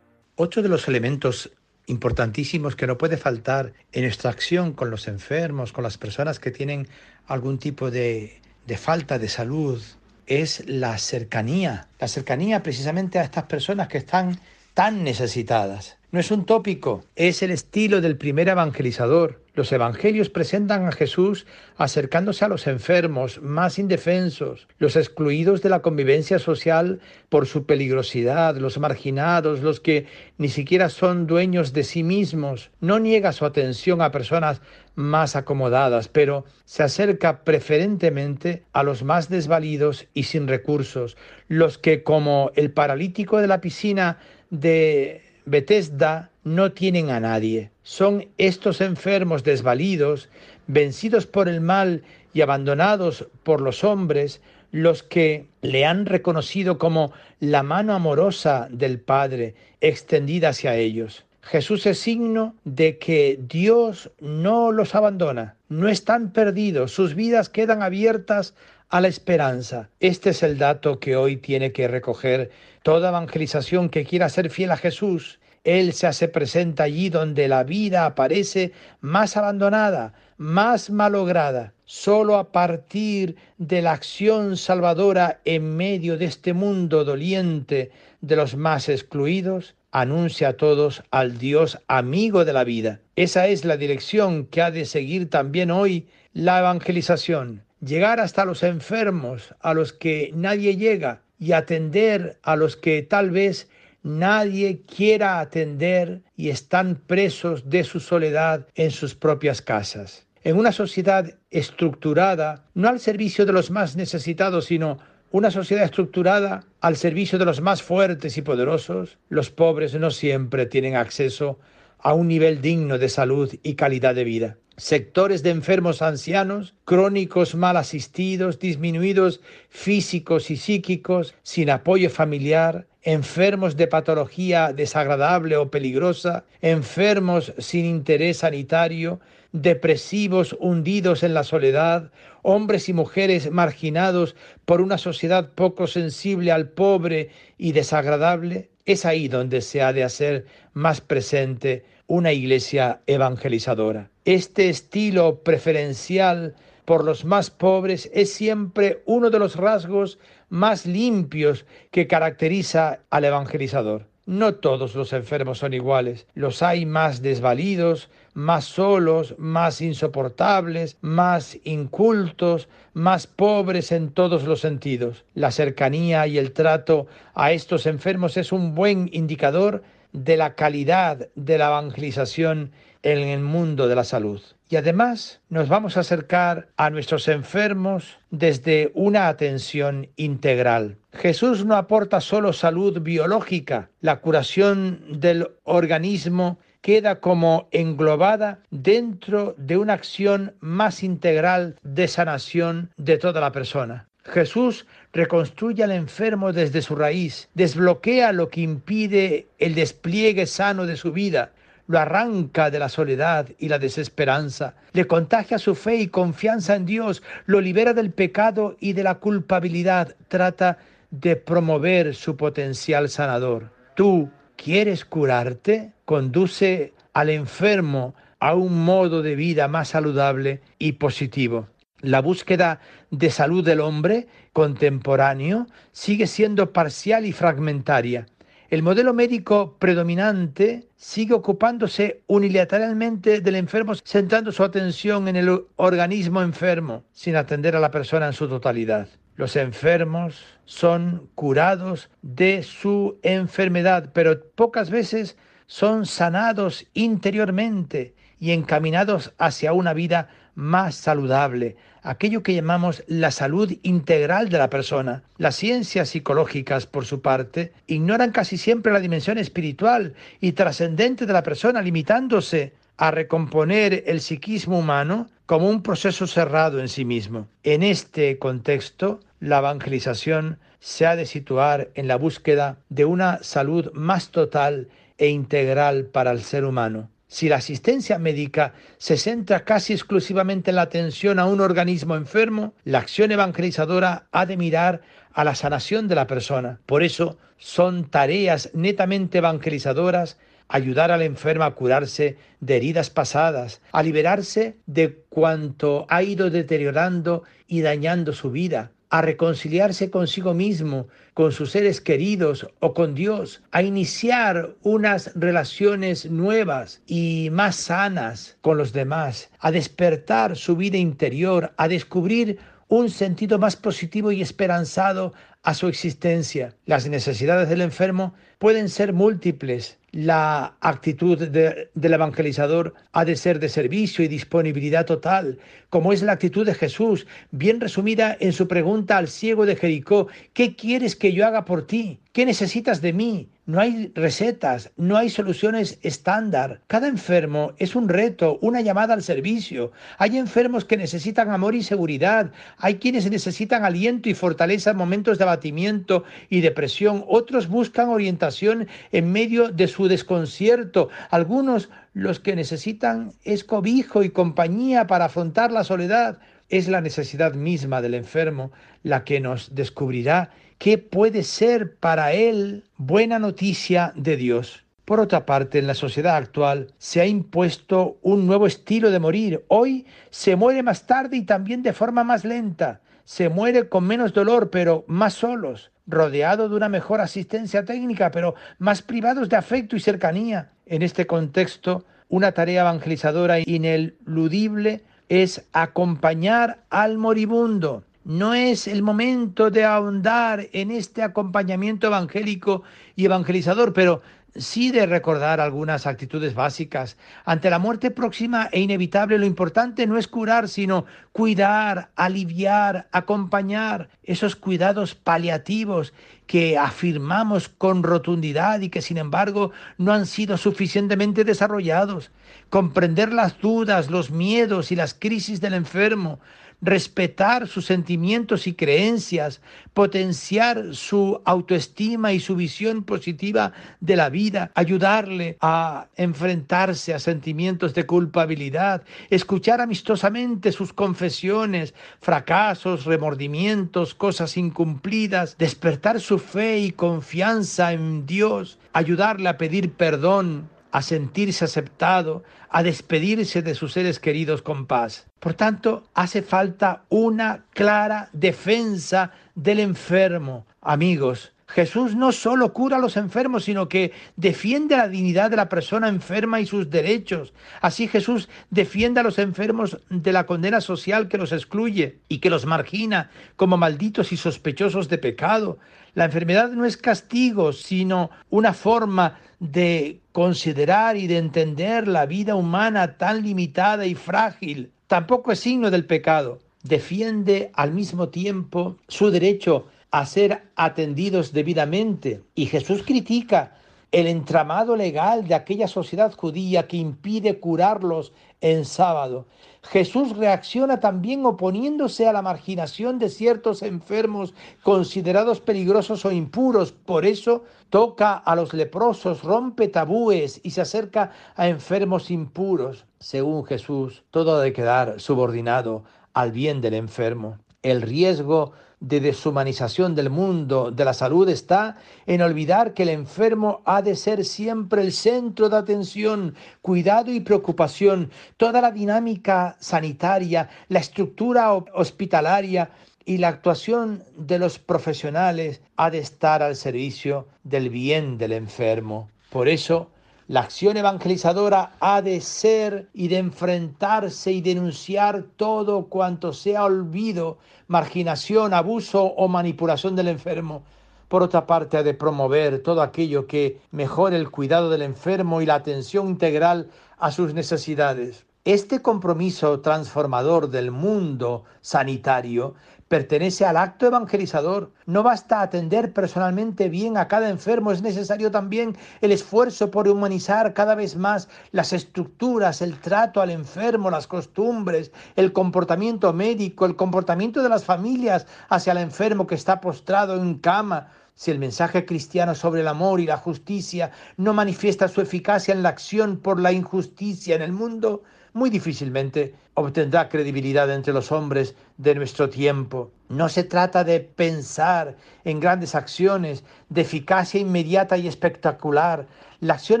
Otro 0.40 0.62
de 0.62 0.68
los 0.68 0.86
elementos 0.86 1.50
importantísimos 1.86 2.76
que 2.76 2.86
no 2.86 2.96
puede 2.96 3.16
faltar 3.16 3.72
en 3.90 4.04
nuestra 4.04 4.30
acción 4.30 4.72
con 4.72 4.88
los 4.88 5.08
enfermos, 5.08 5.72
con 5.72 5.82
las 5.82 5.98
personas 5.98 6.38
que 6.38 6.52
tienen 6.52 6.86
algún 7.26 7.58
tipo 7.58 7.90
de, 7.90 8.40
de 8.64 8.76
falta 8.76 9.18
de 9.18 9.28
salud, 9.28 9.82
es 10.28 10.62
la 10.68 10.96
cercanía. 10.98 11.88
La 11.98 12.06
cercanía 12.06 12.62
precisamente 12.62 13.18
a 13.18 13.24
estas 13.24 13.46
personas 13.46 13.88
que 13.88 13.98
están 13.98 14.38
tan 14.78 15.02
necesitadas. 15.02 15.98
No 16.12 16.20
es 16.20 16.30
un 16.30 16.46
tópico, 16.46 17.02
es 17.16 17.42
el 17.42 17.50
estilo 17.50 18.00
del 18.00 18.16
primer 18.16 18.48
evangelizador. 18.48 19.42
Los 19.54 19.72
evangelios 19.72 20.28
presentan 20.28 20.86
a 20.86 20.92
Jesús 20.92 21.46
acercándose 21.76 22.44
a 22.44 22.48
los 22.48 22.68
enfermos, 22.68 23.42
más 23.42 23.80
indefensos, 23.80 24.68
los 24.78 24.94
excluidos 24.94 25.62
de 25.62 25.68
la 25.68 25.82
convivencia 25.82 26.38
social 26.38 27.00
por 27.28 27.46
su 27.48 27.66
peligrosidad, 27.66 28.56
los 28.56 28.78
marginados, 28.78 29.62
los 29.62 29.80
que 29.80 30.06
ni 30.38 30.48
siquiera 30.48 30.90
son 30.90 31.26
dueños 31.26 31.72
de 31.72 31.82
sí 31.82 32.04
mismos. 32.04 32.70
No 32.80 33.00
niega 33.00 33.32
su 33.32 33.46
atención 33.46 34.00
a 34.00 34.12
personas 34.12 34.62
más 34.94 35.34
acomodadas, 35.34 36.08
pero 36.08 36.44
se 36.64 36.84
acerca 36.84 37.42
preferentemente 37.42 38.62
a 38.72 38.84
los 38.84 39.02
más 39.02 39.28
desvalidos 39.28 40.06
y 40.14 40.22
sin 40.22 40.46
recursos, 40.46 41.16
los 41.48 41.78
que 41.78 42.04
como 42.04 42.52
el 42.54 42.70
paralítico 42.70 43.38
de 43.38 43.46
la 43.48 43.60
piscina 43.60 44.18
de 44.50 45.22
Bethesda 45.44 46.30
no 46.44 46.72
tienen 46.72 47.10
a 47.10 47.20
nadie. 47.20 47.70
Son 47.82 48.26
estos 48.38 48.80
enfermos 48.80 49.44
desvalidos, 49.44 50.28
vencidos 50.66 51.26
por 51.26 51.48
el 51.48 51.60
mal 51.60 52.02
y 52.32 52.40
abandonados 52.40 53.26
por 53.42 53.60
los 53.60 53.84
hombres, 53.84 54.40
los 54.70 55.02
que 55.02 55.46
le 55.62 55.86
han 55.86 56.06
reconocido 56.06 56.78
como 56.78 57.12
la 57.40 57.62
mano 57.62 57.94
amorosa 57.94 58.68
del 58.70 59.00
Padre 59.00 59.54
extendida 59.80 60.50
hacia 60.50 60.76
ellos. 60.76 61.24
Jesús 61.42 61.86
es 61.86 61.98
signo 61.98 62.54
de 62.64 62.98
que 62.98 63.38
Dios 63.40 64.10
no 64.20 64.70
los 64.70 64.94
abandona, 64.94 65.56
no 65.70 65.88
están 65.88 66.32
perdidos, 66.32 66.92
sus 66.92 67.14
vidas 67.14 67.48
quedan 67.48 67.82
abiertas 67.82 68.54
a 68.90 69.00
la 69.00 69.08
esperanza. 69.08 69.88
Este 70.00 70.30
es 70.30 70.42
el 70.42 70.58
dato 70.58 70.98
que 70.98 71.16
hoy 71.16 71.36
tiene 71.36 71.72
que 71.72 71.88
recoger 71.88 72.50
toda 72.88 73.10
evangelización 73.10 73.90
que 73.90 74.06
quiera 74.06 74.30
ser 74.30 74.48
fiel 74.48 74.70
a 74.70 74.78
Jesús. 74.78 75.40
Él 75.62 75.92
se 75.92 76.06
hace 76.06 76.26
presente 76.26 76.82
allí 76.82 77.10
donde 77.10 77.46
la 77.46 77.62
vida 77.62 78.06
aparece 78.06 78.72
más 79.02 79.36
abandonada, 79.36 80.14
más 80.38 80.88
malograda. 80.88 81.74
Solo 81.84 82.36
a 82.36 82.50
partir 82.50 83.36
de 83.58 83.82
la 83.82 83.92
acción 83.92 84.56
salvadora 84.56 85.42
en 85.44 85.76
medio 85.76 86.16
de 86.16 86.24
este 86.24 86.54
mundo 86.54 87.04
doliente 87.04 87.90
de 88.22 88.36
los 88.36 88.56
más 88.56 88.88
excluidos, 88.88 89.74
anuncia 89.92 90.48
a 90.48 90.52
todos 90.54 91.02
al 91.10 91.36
Dios 91.36 91.80
amigo 91.88 92.46
de 92.46 92.54
la 92.54 92.64
vida. 92.64 93.00
Esa 93.16 93.48
es 93.48 93.66
la 93.66 93.76
dirección 93.76 94.46
que 94.46 94.62
ha 94.62 94.70
de 94.70 94.86
seguir 94.86 95.28
también 95.28 95.70
hoy 95.70 96.06
la 96.32 96.60
evangelización 96.60 97.64
llegar 97.80 98.18
hasta 98.18 98.44
los 98.44 98.62
enfermos, 98.62 99.54
a 99.60 99.74
los 99.74 99.92
que 99.92 100.32
nadie 100.34 100.76
llega, 100.76 101.22
y 101.38 101.52
atender 101.52 102.38
a 102.42 102.56
los 102.56 102.76
que 102.76 103.02
tal 103.02 103.30
vez 103.30 103.68
nadie 104.02 104.82
quiera 104.82 105.40
atender 105.40 106.22
y 106.36 106.50
están 106.50 106.96
presos 106.96 107.68
de 107.68 107.84
su 107.84 108.00
soledad 108.00 108.66
en 108.74 108.90
sus 108.90 109.14
propias 109.14 109.62
casas. 109.62 110.26
En 110.44 110.56
una 110.56 110.72
sociedad 110.72 111.34
estructurada, 111.50 112.64
no 112.74 112.88
al 112.88 113.00
servicio 113.00 113.44
de 113.44 113.52
los 113.52 113.70
más 113.70 113.96
necesitados, 113.96 114.66
sino 114.66 114.98
una 115.30 115.50
sociedad 115.50 115.84
estructurada 115.84 116.64
al 116.80 116.96
servicio 116.96 117.38
de 117.38 117.44
los 117.44 117.60
más 117.60 117.82
fuertes 117.82 118.38
y 118.38 118.42
poderosos, 118.42 119.18
los 119.28 119.50
pobres 119.50 119.94
no 119.94 120.10
siempre 120.10 120.64
tienen 120.66 120.96
acceso 120.96 121.58
a 121.98 122.14
un 122.14 122.28
nivel 122.28 122.62
digno 122.62 122.98
de 122.98 123.08
salud 123.08 123.52
y 123.62 123.74
calidad 123.74 124.14
de 124.14 124.24
vida 124.24 124.56
sectores 124.78 125.42
de 125.42 125.50
enfermos 125.50 126.02
ancianos, 126.02 126.74
crónicos 126.84 127.56
mal 127.56 127.76
asistidos, 127.76 128.60
disminuidos 128.60 129.40
físicos 129.68 130.50
y 130.50 130.56
psíquicos, 130.56 131.34
sin 131.42 131.68
apoyo 131.68 132.08
familiar, 132.08 132.86
enfermos 133.02 133.76
de 133.76 133.88
patología 133.88 134.72
desagradable 134.72 135.56
o 135.56 135.70
peligrosa, 135.70 136.44
enfermos 136.62 137.52
sin 137.58 137.84
interés 137.86 138.38
sanitario, 138.38 139.20
depresivos 139.50 140.56
hundidos 140.60 141.24
en 141.24 141.34
la 141.34 141.42
soledad, 141.42 142.12
hombres 142.42 142.88
y 142.88 142.92
mujeres 142.92 143.50
marginados 143.50 144.36
por 144.64 144.80
una 144.80 144.98
sociedad 144.98 145.50
poco 145.54 145.88
sensible 145.88 146.52
al 146.52 146.68
pobre 146.68 147.30
y 147.56 147.72
desagradable, 147.72 148.70
es 148.84 149.04
ahí 149.04 149.26
donde 149.26 149.60
se 149.60 149.82
ha 149.82 149.92
de 149.92 150.04
hacer 150.04 150.46
más 150.72 151.00
presente 151.00 151.84
una 152.06 152.32
iglesia 152.32 153.00
evangelizadora. 153.06 154.10
Este 154.28 154.68
estilo 154.68 155.42
preferencial 155.42 156.54
por 156.84 157.02
los 157.02 157.24
más 157.24 157.48
pobres 157.48 158.10
es 158.12 158.30
siempre 158.30 159.02
uno 159.06 159.30
de 159.30 159.38
los 159.38 159.56
rasgos 159.56 160.18
más 160.50 160.84
limpios 160.84 161.64
que 161.90 162.06
caracteriza 162.06 162.98
al 163.08 163.24
evangelizador. 163.24 164.04
No 164.26 164.56
todos 164.56 164.94
los 164.94 165.14
enfermos 165.14 165.60
son 165.60 165.72
iguales. 165.72 166.26
Los 166.34 166.62
hay 166.62 166.84
más 166.84 167.22
desvalidos, 167.22 168.10
más 168.34 168.66
solos, 168.66 169.34
más 169.38 169.80
insoportables, 169.80 170.98
más 171.00 171.58
incultos, 171.64 172.68
más 172.92 173.26
pobres 173.26 173.92
en 173.92 174.10
todos 174.10 174.44
los 174.44 174.60
sentidos. 174.60 175.24
La 175.32 175.52
cercanía 175.52 176.26
y 176.26 176.36
el 176.36 176.52
trato 176.52 177.06
a 177.32 177.52
estos 177.52 177.86
enfermos 177.86 178.36
es 178.36 178.52
un 178.52 178.74
buen 178.74 179.08
indicador 179.10 179.82
de 180.12 180.36
la 180.36 180.54
calidad 180.54 181.28
de 181.34 181.56
la 181.56 181.68
evangelización 181.68 182.72
en 183.02 183.18
el 183.18 183.40
mundo 183.40 183.88
de 183.88 183.94
la 183.94 184.04
salud. 184.04 184.40
Y 184.70 184.76
además 184.76 185.40
nos 185.48 185.68
vamos 185.68 185.96
a 185.96 186.00
acercar 186.00 186.68
a 186.76 186.90
nuestros 186.90 187.26
enfermos 187.28 188.18
desde 188.30 188.90
una 188.94 189.28
atención 189.28 190.08
integral. 190.16 190.98
Jesús 191.12 191.64
no 191.64 191.76
aporta 191.76 192.20
solo 192.20 192.52
salud 192.52 193.00
biológica, 193.00 193.90
la 194.00 194.20
curación 194.20 195.20
del 195.20 195.50
organismo 195.64 196.58
queda 196.80 197.20
como 197.20 197.68
englobada 197.70 198.60
dentro 198.70 199.54
de 199.58 199.78
una 199.78 199.94
acción 199.94 200.54
más 200.60 201.02
integral 201.02 201.76
de 201.82 202.08
sanación 202.08 202.90
de 202.96 203.18
toda 203.18 203.40
la 203.40 203.52
persona. 203.52 204.06
Jesús 204.24 204.86
reconstruye 205.12 205.82
al 205.82 205.92
enfermo 205.92 206.52
desde 206.52 206.82
su 206.82 206.94
raíz, 206.94 207.48
desbloquea 207.54 208.32
lo 208.32 208.50
que 208.50 208.60
impide 208.60 209.46
el 209.58 209.74
despliegue 209.74 210.46
sano 210.46 210.86
de 210.86 210.96
su 210.96 211.12
vida, 211.12 211.52
lo 211.88 211.98
arranca 211.98 212.70
de 212.70 212.78
la 212.78 212.88
soledad 212.88 213.48
y 213.58 213.68
la 213.68 213.78
desesperanza, 213.78 214.74
le 214.92 215.06
contagia 215.06 215.58
su 215.58 215.74
fe 215.74 215.96
y 215.96 216.08
confianza 216.08 216.76
en 216.76 216.86
Dios, 216.86 217.22
lo 217.46 217.60
libera 217.60 217.94
del 217.94 218.12
pecado 218.12 218.76
y 218.78 218.92
de 218.92 219.02
la 219.02 219.16
culpabilidad, 219.16 220.14
trata 220.28 220.78
de 221.10 221.36
promover 221.36 222.14
su 222.14 222.36
potencial 222.36 223.08
sanador. 223.08 223.72
¿Tú 223.96 224.30
quieres 224.56 225.04
curarte? 225.04 225.92
Conduce 226.04 226.92
al 227.14 227.30
enfermo 227.30 228.14
a 228.38 228.54
un 228.54 228.84
modo 228.84 229.22
de 229.22 229.34
vida 229.34 229.66
más 229.66 229.88
saludable 229.88 230.60
y 230.78 230.92
positivo. 230.92 231.68
La 232.00 232.20
búsqueda 232.20 232.80
de 233.10 233.30
salud 233.30 233.64
del 233.64 233.80
hombre 233.80 234.28
contemporáneo 234.52 235.66
sigue 235.90 236.26
siendo 236.26 236.72
parcial 236.72 237.24
y 237.26 237.32
fragmentaria. 237.32 238.26
El 238.70 238.82
modelo 238.82 239.14
médico 239.14 239.78
predominante 239.78 240.88
sigue 240.94 241.32
ocupándose 241.32 242.20
unilateralmente 242.26 243.40
del 243.40 243.54
enfermo, 243.54 243.94
centrando 243.94 244.52
su 244.52 244.62
atención 244.62 245.26
en 245.26 245.36
el 245.36 245.62
organismo 245.76 246.42
enfermo, 246.42 247.02
sin 247.10 247.36
atender 247.36 247.76
a 247.76 247.80
la 247.80 247.90
persona 247.90 248.26
en 248.26 248.34
su 248.34 248.46
totalidad. 248.46 249.08
Los 249.36 249.56
enfermos 249.56 250.44
son 250.66 251.30
curados 251.34 252.10
de 252.20 252.62
su 252.62 253.18
enfermedad, 253.22 254.10
pero 254.12 254.38
pocas 254.54 254.90
veces 254.90 255.38
son 255.66 256.04
sanados 256.04 256.86
interiormente 256.92 258.14
y 258.38 258.50
encaminados 258.50 259.32
hacia 259.38 259.72
una 259.72 259.94
vida 259.94 260.28
más 260.58 260.96
saludable, 260.96 261.76
aquello 262.02 262.42
que 262.42 262.52
llamamos 262.52 263.04
la 263.06 263.30
salud 263.30 263.72
integral 263.82 264.48
de 264.48 264.58
la 264.58 264.68
persona. 264.68 265.22
Las 265.36 265.54
ciencias 265.54 266.08
psicológicas, 266.08 266.84
por 266.84 267.04
su 267.06 267.22
parte, 267.22 267.72
ignoran 267.86 268.32
casi 268.32 268.58
siempre 268.58 268.92
la 268.92 268.98
dimensión 268.98 269.38
espiritual 269.38 270.14
y 270.40 270.52
trascendente 270.52 271.26
de 271.26 271.32
la 271.32 271.44
persona, 271.44 271.80
limitándose 271.80 272.72
a 272.96 273.12
recomponer 273.12 274.02
el 274.08 274.20
psiquismo 274.20 274.80
humano 274.80 275.28
como 275.46 275.70
un 275.70 275.80
proceso 275.80 276.26
cerrado 276.26 276.80
en 276.80 276.88
sí 276.88 277.04
mismo. 277.04 277.46
En 277.62 277.84
este 277.84 278.36
contexto, 278.38 279.20
la 279.38 279.58
evangelización 279.58 280.58
se 280.80 281.06
ha 281.06 281.14
de 281.14 281.24
situar 281.24 281.90
en 281.94 282.08
la 282.08 282.16
búsqueda 282.16 282.78
de 282.88 283.04
una 283.04 283.44
salud 283.44 283.92
más 283.92 284.30
total 284.30 284.88
e 285.18 285.28
integral 285.28 286.06
para 286.06 286.32
el 286.32 286.42
ser 286.42 286.64
humano. 286.64 287.10
Si 287.30 287.50
la 287.50 287.56
asistencia 287.56 288.18
médica 288.18 288.72
se 288.96 289.18
centra 289.18 289.64
casi 289.64 289.92
exclusivamente 289.92 290.70
en 290.70 290.76
la 290.76 290.82
atención 290.82 291.38
a 291.38 291.44
un 291.44 291.60
organismo 291.60 292.16
enfermo, 292.16 292.72
la 292.84 293.00
acción 293.00 293.30
evangelizadora 293.30 294.28
ha 294.32 294.46
de 294.46 294.56
mirar 294.56 295.02
a 295.34 295.44
la 295.44 295.54
sanación 295.54 296.08
de 296.08 296.14
la 296.14 296.26
persona. 296.26 296.80
Por 296.86 297.02
eso 297.02 297.36
son 297.58 298.08
tareas 298.10 298.70
netamente 298.72 299.38
evangelizadoras 299.38 300.38
ayudar 300.68 301.10
al 301.10 301.22
enfermo 301.22 301.64
a 301.64 301.74
curarse 301.74 302.38
de 302.60 302.76
heridas 302.76 303.10
pasadas, 303.10 303.82
a 303.92 304.02
liberarse 304.02 304.76
de 304.86 305.22
cuanto 305.28 306.06
ha 306.08 306.22
ido 306.22 306.48
deteriorando 306.48 307.42
y 307.66 307.82
dañando 307.82 308.32
su 308.32 308.50
vida, 308.50 308.92
a 309.10 309.22
reconciliarse 309.22 310.10
consigo 310.10 310.54
mismo, 310.54 311.08
con 311.34 311.52
sus 311.52 311.70
seres 311.70 312.00
queridos 312.00 312.66
o 312.80 312.94
con 312.94 313.14
Dios, 313.14 313.62
a 313.70 313.82
iniciar 313.82 314.74
unas 314.82 315.32
relaciones 315.34 316.30
nuevas 316.30 317.00
y 317.06 317.48
más 317.52 317.76
sanas 317.76 318.56
con 318.60 318.76
los 318.76 318.92
demás, 318.92 319.50
a 319.60 319.70
despertar 319.70 320.56
su 320.56 320.76
vida 320.76 320.98
interior, 320.98 321.72
a 321.76 321.88
descubrir 321.88 322.58
un 322.88 323.10
sentido 323.10 323.58
más 323.58 323.76
positivo 323.76 324.32
y 324.32 324.42
esperanzado 324.42 325.32
a 325.62 325.74
su 325.74 325.88
existencia. 325.88 326.74
Las 326.86 327.06
necesidades 327.08 327.68
del 327.68 327.82
enfermo 327.82 328.34
pueden 328.58 328.88
ser 328.88 329.12
múltiples. 329.12 329.97
La 330.10 330.76
actitud 330.80 331.38
del 331.38 332.12
evangelizador 332.14 332.94
ha 333.12 333.26
de 333.26 333.36
ser 333.36 333.60
de 333.60 333.68
servicio 333.68 334.24
y 334.24 334.28
disponibilidad 334.28 335.04
total, 335.04 335.58
como 335.90 336.14
es 336.14 336.22
la 336.22 336.32
actitud 336.32 336.64
de 336.64 336.74
Jesús, 336.74 337.26
bien 337.50 337.78
resumida 337.78 338.34
en 338.40 338.54
su 338.54 338.68
pregunta 338.68 339.18
al 339.18 339.28
ciego 339.28 339.66
de 339.66 339.76
Jericó, 339.76 340.28
¿qué 340.54 340.74
quieres 340.74 341.14
que 341.14 341.34
yo 341.34 341.46
haga 341.46 341.66
por 341.66 341.86
ti? 341.86 342.20
¿Qué 342.38 342.46
necesitas 342.46 343.00
de 343.00 343.12
mí? 343.12 343.48
No 343.66 343.80
hay 343.80 344.12
recetas, 344.14 344.92
no 344.96 345.16
hay 345.16 345.28
soluciones 345.28 345.98
estándar. 346.02 346.82
Cada 346.86 347.08
enfermo 347.08 347.72
es 347.78 347.96
un 347.96 348.08
reto, 348.08 348.60
una 348.62 348.80
llamada 348.80 349.14
al 349.14 349.24
servicio. 349.24 349.90
Hay 350.18 350.38
enfermos 350.38 350.84
que 350.84 350.96
necesitan 350.96 351.50
amor 351.50 351.74
y 351.74 351.82
seguridad. 351.82 352.52
Hay 352.76 352.98
quienes 352.98 353.28
necesitan 353.28 353.84
aliento 353.84 354.28
y 354.28 354.34
fortaleza 354.34 354.92
en 354.92 354.98
momentos 354.98 355.36
de 355.38 355.42
abatimiento 355.42 356.22
y 356.48 356.60
depresión. 356.60 357.24
Otros 357.26 357.66
buscan 357.66 358.08
orientación 358.08 358.86
en 359.10 359.32
medio 359.32 359.70
de 359.70 359.88
su 359.88 360.06
desconcierto. 360.06 361.08
Algunos 361.30 361.88
los 362.14 362.38
que 362.38 362.54
necesitan 362.54 363.32
es 363.42 363.64
cobijo 363.64 364.22
y 364.22 364.30
compañía 364.30 365.08
para 365.08 365.24
afrontar 365.24 365.72
la 365.72 365.82
soledad. 365.82 366.38
Es 366.68 366.86
la 366.86 367.00
necesidad 367.00 367.54
misma 367.54 368.00
del 368.00 368.14
enfermo 368.14 368.70
la 369.02 369.24
que 369.24 369.40
nos 369.40 369.74
descubrirá 369.74 370.50
qué 370.78 370.96
puede 370.98 371.42
ser 371.42 371.96
para 371.96 372.32
él 372.32 372.84
buena 372.96 373.38
noticia 373.38 374.12
de 374.16 374.36
Dios. 374.36 374.84
Por 375.04 375.20
otra 375.20 375.46
parte, 375.46 375.78
en 375.78 375.86
la 375.86 375.94
sociedad 375.94 376.36
actual 376.36 376.92
se 376.98 377.20
ha 377.20 377.26
impuesto 377.26 378.18
un 378.22 378.46
nuevo 378.46 378.66
estilo 378.66 379.10
de 379.10 379.18
morir. 379.18 379.64
Hoy 379.68 380.06
se 380.30 380.54
muere 380.54 380.82
más 380.82 381.06
tarde 381.06 381.36
y 381.36 381.42
también 381.42 381.82
de 381.82 381.92
forma 381.92 382.24
más 382.24 382.44
lenta. 382.44 383.00
Se 383.24 383.48
muere 383.48 383.88
con 383.88 384.06
menos 384.06 384.32
dolor, 384.32 384.70
pero 384.70 385.04
más 385.06 385.34
solos, 385.34 385.90
rodeado 386.06 386.68
de 386.68 386.76
una 386.76 386.88
mejor 386.88 387.20
asistencia 387.20 387.84
técnica, 387.84 388.30
pero 388.30 388.54
más 388.78 389.02
privados 389.02 389.48
de 389.48 389.56
afecto 389.56 389.96
y 389.96 390.00
cercanía. 390.00 390.70
En 390.86 391.02
este 391.02 391.26
contexto, 391.26 392.04
una 392.28 392.52
tarea 392.52 392.82
evangelizadora 392.82 393.60
ineludible 393.60 395.02
es 395.28 395.64
acompañar 395.72 396.84
al 396.90 397.18
moribundo, 397.18 398.04
no 398.28 398.52
es 398.52 398.86
el 398.86 399.02
momento 399.02 399.70
de 399.70 399.86
ahondar 399.86 400.68
en 400.74 400.90
este 400.90 401.22
acompañamiento 401.22 402.08
evangélico 402.08 402.82
y 403.16 403.24
evangelizador, 403.24 403.94
pero 403.94 404.20
sí 404.54 404.90
de 404.90 405.06
recordar 405.06 405.60
algunas 405.62 406.06
actitudes 406.06 406.54
básicas. 406.54 407.16
Ante 407.46 407.70
la 407.70 407.78
muerte 407.78 408.10
próxima 408.10 408.68
e 408.70 408.80
inevitable, 408.80 409.38
lo 409.38 409.46
importante 409.46 410.06
no 410.06 410.18
es 410.18 410.28
curar, 410.28 410.68
sino 410.68 411.06
cuidar, 411.32 412.10
aliviar, 412.16 413.08
acompañar 413.12 414.10
esos 414.22 414.56
cuidados 414.56 415.14
paliativos 415.14 416.12
que 416.46 416.76
afirmamos 416.76 417.70
con 417.70 418.02
rotundidad 418.02 418.80
y 418.80 418.90
que 418.90 419.00
sin 419.00 419.16
embargo 419.16 419.70
no 419.96 420.12
han 420.12 420.26
sido 420.26 420.58
suficientemente 420.58 421.44
desarrollados. 421.44 422.30
Comprender 422.68 423.32
las 423.32 423.58
dudas, 423.58 424.10
los 424.10 424.30
miedos 424.30 424.92
y 424.92 424.96
las 424.96 425.14
crisis 425.14 425.62
del 425.62 425.72
enfermo, 425.72 426.40
respetar 426.80 427.66
sus 427.66 427.86
sentimientos 427.86 428.66
y 428.66 428.74
creencias, 428.74 429.60
potenciar 429.94 430.94
su 430.94 431.40
autoestima 431.44 432.32
y 432.32 432.40
su 432.40 432.54
visión 432.54 433.02
positiva 433.02 433.72
de 434.00 434.16
la 434.16 434.28
vida, 434.28 434.70
ayudarle 434.74 435.56
a 435.60 436.06
enfrentarse 436.16 437.14
a 437.14 437.18
sentimientos 437.18 437.94
de 437.94 438.06
culpabilidad, 438.06 439.02
escuchar 439.30 439.80
amistosamente 439.80 440.70
sus 440.70 440.92
confesiones, 440.92 441.94
fracasos, 442.20 443.04
remordimientos, 443.06 444.14
cosas 444.14 444.56
incumplidas, 444.56 445.56
despertar 445.58 446.20
su 446.20 446.38
fe 446.38 446.78
y 446.78 446.92
confianza 446.92 447.92
en 447.92 448.24
Dios, 448.24 448.78
ayudarle 448.92 449.48
a 449.48 449.58
pedir 449.58 449.92
perdón, 449.92 450.68
a 450.90 451.02
sentirse 451.02 451.64
aceptado, 451.64 452.42
a 452.70 452.82
despedirse 452.82 453.62
de 453.62 453.74
sus 453.74 453.92
seres 453.92 454.18
queridos 454.18 454.62
con 454.62 454.86
paz. 454.86 455.26
Por 455.40 455.54
tanto, 455.54 456.08
hace 456.14 456.42
falta 456.42 457.04
una 457.08 457.64
clara 457.74 458.30
defensa 458.32 459.32
del 459.54 459.80
enfermo. 459.80 460.66
Amigos, 460.80 461.52
Jesús 461.68 462.16
no 462.16 462.32
solo 462.32 462.72
cura 462.72 462.96
a 462.96 463.00
los 463.00 463.18
enfermos, 463.18 463.64
sino 463.64 463.90
que 463.90 464.12
defiende 464.36 464.96
la 464.96 465.06
dignidad 465.06 465.50
de 465.50 465.56
la 465.56 465.68
persona 465.68 466.08
enferma 466.08 466.60
y 466.60 466.66
sus 466.66 466.88
derechos. 466.88 467.52
Así 467.82 468.08
Jesús 468.08 468.48
defiende 468.70 469.20
a 469.20 469.22
los 469.22 469.38
enfermos 469.38 469.98
de 470.08 470.32
la 470.32 470.46
condena 470.46 470.80
social 470.80 471.28
que 471.28 471.36
los 471.36 471.52
excluye 471.52 472.20
y 472.26 472.38
que 472.38 472.48
los 472.48 472.64
margina 472.64 473.30
como 473.56 473.76
malditos 473.76 474.32
y 474.32 474.38
sospechosos 474.38 475.10
de 475.10 475.18
pecado. 475.18 475.78
La 476.14 476.24
enfermedad 476.24 476.70
no 476.70 476.86
es 476.86 476.96
castigo, 476.96 477.74
sino 477.74 478.30
una 478.48 478.72
forma 478.72 479.38
de 479.60 480.20
considerar 480.32 481.18
y 481.18 481.26
de 481.26 481.36
entender 481.36 482.08
la 482.08 482.24
vida 482.24 482.54
humana 482.54 483.18
tan 483.18 483.42
limitada 483.42 484.06
y 484.06 484.14
frágil. 484.14 484.90
Tampoco 485.06 485.52
es 485.52 485.60
signo 485.60 485.90
del 485.90 486.06
pecado. 486.06 486.60
Defiende 486.82 487.70
al 487.74 487.92
mismo 487.92 488.30
tiempo 488.30 488.96
su 489.06 489.30
derecho 489.30 489.88
a 490.10 490.26
ser 490.26 490.70
atendidos 490.76 491.52
debidamente. 491.52 492.42
Y 492.54 492.66
Jesús 492.66 493.02
critica 493.02 493.74
el 494.10 494.26
entramado 494.26 494.96
legal 494.96 495.46
de 495.46 495.54
aquella 495.54 495.86
sociedad 495.86 496.32
judía 496.32 496.88
que 496.88 496.96
impide 496.96 497.60
curarlos 497.60 498.32
en 498.60 498.84
sábado. 498.86 499.46
Jesús 499.82 500.36
reacciona 500.36 500.98
también 500.98 501.44
oponiéndose 501.44 502.26
a 502.26 502.32
la 502.32 502.42
marginación 502.42 503.18
de 503.18 503.28
ciertos 503.28 503.82
enfermos 503.82 504.54
considerados 504.82 505.60
peligrosos 505.60 506.24
o 506.24 506.32
impuros. 506.32 506.92
Por 506.92 507.26
eso 507.26 507.64
toca 507.90 508.34
a 508.34 508.56
los 508.56 508.72
leprosos, 508.72 509.42
rompe 509.42 509.88
tabúes 509.88 510.60
y 510.64 510.70
se 510.70 510.80
acerca 510.80 511.32
a 511.54 511.68
enfermos 511.68 512.30
impuros. 512.30 513.04
Según 513.20 513.64
Jesús, 513.64 514.24
todo 514.30 514.56
ha 514.56 514.62
de 514.62 514.72
quedar 514.72 515.20
subordinado 515.20 516.04
al 516.32 516.50
bien 516.50 516.80
del 516.80 516.94
enfermo. 516.94 517.58
El 517.82 518.02
riesgo 518.02 518.72
de 519.00 519.20
deshumanización 519.20 520.14
del 520.14 520.28
mundo 520.28 520.90
de 520.90 521.04
la 521.04 521.14
salud 521.14 521.48
está 521.48 521.96
en 522.26 522.42
olvidar 522.42 522.94
que 522.94 523.04
el 523.04 523.10
enfermo 523.10 523.80
ha 523.84 524.02
de 524.02 524.16
ser 524.16 524.44
siempre 524.44 525.02
el 525.02 525.12
centro 525.12 525.68
de 525.68 525.76
atención, 525.76 526.54
cuidado 526.82 527.32
y 527.32 527.40
preocupación. 527.40 528.30
Toda 528.56 528.80
la 528.80 528.90
dinámica 528.90 529.76
sanitaria, 529.78 530.68
la 530.88 530.98
estructura 530.98 531.72
hospitalaria 531.72 532.90
y 533.24 533.38
la 533.38 533.48
actuación 533.48 534.24
de 534.36 534.58
los 534.58 534.78
profesionales 534.78 535.80
ha 535.96 536.10
de 536.10 536.18
estar 536.18 536.62
al 536.62 536.76
servicio 536.76 537.46
del 537.62 537.90
bien 537.90 538.38
del 538.38 538.52
enfermo. 538.52 539.28
Por 539.50 539.68
eso, 539.68 540.10
la 540.48 540.60
acción 540.60 540.96
evangelizadora 540.96 541.92
ha 542.00 542.22
de 542.22 542.40
ser 542.40 543.10
y 543.12 543.28
de 543.28 543.36
enfrentarse 543.36 544.50
y 544.50 544.62
denunciar 544.62 545.44
todo 545.56 546.06
cuanto 546.06 546.54
sea 546.54 546.84
olvido, 546.84 547.58
marginación, 547.86 548.72
abuso 548.72 549.24
o 549.24 549.46
manipulación 549.46 550.16
del 550.16 550.28
enfermo. 550.28 550.84
Por 551.28 551.42
otra 551.42 551.66
parte, 551.66 551.98
ha 551.98 552.02
de 552.02 552.14
promover 552.14 552.82
todo 552.82 553.02
aquello 553.02 553.46
que 553.46 553.82
mejore 553.90 554.36
el 554.36 554.50
cuidado 554.50 554.88
del 554.88 555.02
enfermo 555.02 555.60
y 555.60 555.66
la 555.66 555.74
atención 555.74 556.28
integral 556.28 556.88
a 557.18 557.30
sus 557.30 557.52
necesidades. 557.52 558.46
Este 558.64 559.02
compromiso 559.02 559.80
transformador 559.80 560.70
del 560.70 560.90
mundo 560.90 561.64
sanitario 561.82 562.74
pertenece 563.08 563.64
al 563.64 563.76
acto 563.76 564.06
evangelizador. 564.06 564.92
No 565.06 565.22
basta 565.22 565.62
atender 565.62 566.12
personalmente 566.12 566.88
bien 566.88 567.16
a 567.16 567.26
cada 567.26 567.48
enfermo, 567.48 567.90
es 567.90 568.02
necesario 568.02 568.50
también 568.50 568.96
el 569.20 569.32
esfuerzo 569.32 569.90
por 569.90 570.08
humanizar 570.08 570.74
cada 570.74 570.94
vez 570.94 571.16
más 571.16 571.48
las 571.72 571.92
estructuras, 571.92 572.82
el 572.82 573.00
trato 573.00 573.40
al 573.40 573.50
enfermo, 573.50 574.10
las 574.10 574.26
costumbres, 574.26 575.10
el 575.36 575.52
comportamiento 575.52 576.32
médico, 576.32 576.86
el 576.86 576.96
comportamiento 576.96 577.62
de 577.62 577.70
las 577.70 577.84
familias 577.84 578.46
hacia 578.68 578.92
el 578.92 578.98
enfermo 578.98 579.46
que 579.46 579.54
está 579.54 579.80
postrado 579.80 580.36
en 580.36 580.58
cama. 580.58 581.08
Si 581.34 581.52
el 581.52 581.60
mensaje 581.60 582.04
cristiano 582.04 582.54
sobre 582.56 582.80
el 582.80 582.88
amor 582.88 583.20
y 583.20 583.26
la 583.26 583.36
justicia 583.36 584.10
no 584.36 584.52
manifiesta 584.52 585.06
su 585.06 585.20
eficacia 585.20 585.72
en 585.72 585.84
la 585.84 585.90
acción 585.90 586.38
por 586.38 586.58
la 586.58 586.72
injusticia 586.72 587.54
en 587.54 587.62
el 587.62 587.72
mundo, 587.72 588.24
muy 588.52 588.70
difícilmente 588.70 589.54
obtendrá 589.74 590.28
credibilidad 590.28 590.92
entre 590.92 591.12
los 591.12 591.30
hombres 591.30 591.74
de 591.98 592.14
nuestro 592.14 592.48
tiempo. 592.48 593.12
No 593.28 593.48
se 593.48 593.62
trata 593.62 594.04
de 594.04 594.20
pensar 594.20 595.16
en 595.44 595.60
grandes 595.60 595.94
acciones 595.94 596.64
de 596.88 597.02
eficacia 597.02 597.60
inmediata 597.60 598.16
y 598.16 598.26
espectacular. 598.26 599.26
La 599.60 599.74
acción 599.74 600.00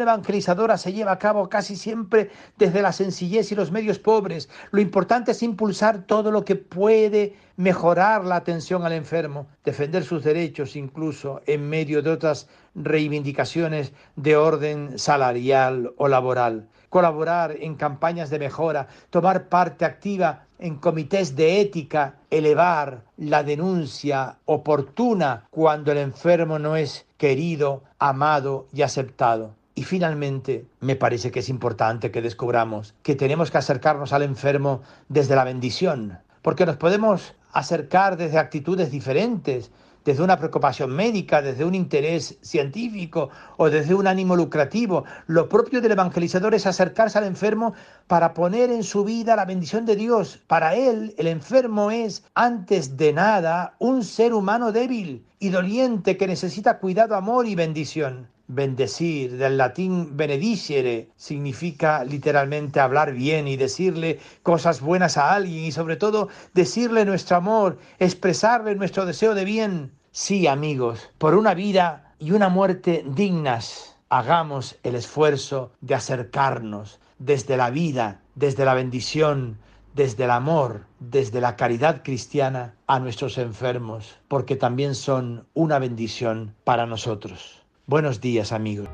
evangelizadora 0.00 0.78
se 0.78 0.92
lleva 0.92 1.12
a 1.12 1.18
cabo 1.18 1.48
casi 1.48 1.76
siempre 1.76 2.30
desde 2.56 2.82
la 2.82 2.92
sencillez 2.92 3.52
y 3.52 3.54
los 3.54 3.70
medios 3.70 3.98
pobres. 3.98 4.48
Lo 4.70 4.80
importante 4.80 5.32
es 5.32 5.42
impulsar 5.42 6.04
todo 6.06 6.30
lo 6.30 6.44
que 6.44 6.56
puede 6.56 7.36
mejorar 7.56 8.24
la 8.24 8.36
atención 8.36 8.84
al 8.84 8.92
enfermo, 8.92 9.46
defender 9.64 10.04
sus 10.04 10.24
derechos 10.24 10.74
incluso 10.74 11.42
en 11.46 11.68
medio 11.68 12.02
de 12.02 12.10
otras 12.10 12.48
reivindicaciones 12.74 13.92
de 14.16 14.36
orden 14.36 14.98
salarial 14.98 15.92
o 15.96 16.08
laboral 16.08 16.68
colaborar 16.88 17.56
en 17.60 17.74
campañas 17.74 18.30
de 18.30 18.38
mejora, 18.38 18.88
tomar 19.10 19.48
parte 19.48 19.84
activa 19.84 20.46
en 20.58 20.76
comités 20.76 21.36
de 21.36 21.60
ética, 21.60 22.16
elevar 22.30 23.02
la 23.16 23.42
denuncia 23.42 24.38
oportuna 24.44 25.44
cuando 25.50 25.92
el 25.92 25.98
enfermo 25.98 26.58
no 26.58 26.76
es 26.76 27.06
querido, 27.16 27.84
amado 27.98 28.66
y 28.72 28.82
aceptado. 28.82 29.54
Y 29.74 29.84
finalmente, 29.84 30.66
me 30.80 30.96
parece 30.96 31.30
que 31.30 31.38
es 31.38 31.48
importante 31.48 32.10
que 32.10 32.22
descubramos 32.22 32.94
que 33.02 33.14
tenemos 33.14 33.50
que 33.50 33.58
acercarnos 33.58 34.12
al 34.12 34.22
enfermo 34.22 34.82
desde 35.08 35.36
la 35.36 35.44
bendición, 35.44 36.18
porque 36.42 36.66
nos 36.66 36.76
podemos 36.76 37.34
acercar 37.52 38.16
desde 38.16 38.38
actitudes 38.38 38.90
diferentes, 38.90 39.70
desde 40.08 40.22
una 40.22 40.38
preocupación 40.38 40.90
médica, 40.96 41.42
desde 41.42 41.66
un 41.66 41.74
interés 41.74 42.38
científico 42.40 43.28
o 43.58 43.68
desde 43.68 43.94
un 43.94 44.06
ánimo 44.06 44.36
lucrativo. 44.36 45.04
Lo 45.26 45.50
propio 45.50 45.82
del 45.82 45.92
evangelizador 45.92 46.54
es 46.54 46.64
acercarse 46.64 47.18
al 47.18 47.24
enfermo 47.24 47.74
para 48.06 48.32
poner 48.32 48.70
en 48.70 48.84
su 48.84 49.04
vida 49.04 49.36
la 49.36 49.44
bendición 49.44 49.84
de 49.84 49.96
Dios. 49.96 50.40
Para 50.46 50.74
él, 50.74 51.14
el 51.18 51.26
enfermo 51.26 51.90
es, 51.90 52.24
antes 52.34 52.96
de 52.96 53.12
nada, 53.12 53.74
un 53.80 54.02
ser 54.02 54.32
humano 54.32 54.72
débil 54.72 55.26
y 55.40 55.50
doliente 55.50 56.16
que 56.16 56.26
necesita 56.26 56.78
cuidado, 56.78 57.14
amor 57.14 57.46
y 57.46 57.54
bendición. 57.54 58.28
Bendecir, 58.46 59.36
del 59.36 59.58
latín 59.58 60.16
benedicere, 60.16 61.10
significa 61.16 62.02
literalmente 62.02 62.80
hablar 62.80 63.12
bien 63.12 63.46
y 63.46 63.58
decirle 63.58 64.20
cosas 64.42 64.80
buenas 64.80 65.18
a 65.18 65.34
alguien 65.34 65.66
y 65.66 65.72
sobre 65.72 65.96
todo 65.96 66.28
decirle 66.54 67.04
nuestro 67.04 67.36
amor, 67.36 67.78
expresarle 67.98 68.74
nuestro 68.74 69.04
deseo 69.04 69.34
de 69.34 69.44
bien. 69.44 69.97
Sí, 70.10 70.46
amigos, 70.46 71.10
por 71.18 71.34
una 71.34 71.54
vida 71.54 72.14
y 72.18 72.32
una 72.32 72.48
muerte 72.48 73.04
dignas, 73.06 73.96
hagamos 74.08 74.76
el 74.82 74.94
esfuerzo 74.94 75.72
de 75.80 75.94
acercarnos 75.94 76.98
desde 77.18 77.56
la 77.56 77.70
vida, 77.70 78.22
desde 78.34 78.64
la 78.64 78.74
bendición, 78.74 79.58
desde 79.94 80.24
el 80.24 80.30
amor, 80.30 80.86
desde 80.98 81.40
la 81.40 81.56
caridad 81.56 82.02
cristiana 82.02 82.74
a 82.86 83.00
nuestros 83.00 83.36
enfermos, 83.36 84.18
porque 84.28 84.56
también 84.56 84.94
son 84.94 85.46
una 85.54 85.78
bendición 85.78 86.54
para 86.64 86.86
nosotros. 86.86 87.62
Buenos 87.86 88.20
días, 88.20 88.52
amigos. 88.52 88.88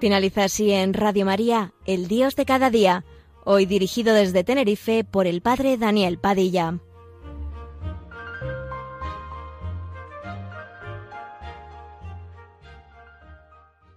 Finaliza 0.00 0.44
así 0.44 0.72
en 0.72 0.94
Radio 0.94 1.26
María, 1.26 1.74
El 1.84 2.08
Dios 2.08 2.34
de 2.34 2.46
cada 2.46 2.70
día 2.70 3.04
hoy 3.44 3.66
dirigido 3.66 4.14
desde 4.14 4.44
Tenerife 4.44 5.04
por 5.04 5.26
el 5.26 5.40
padre 5.40 5.76
Daniel 5.76 6.18
Padilla. 6.18 6.78